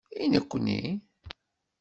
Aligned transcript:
I 0.21 0.25
nekkni? 0.31 0.81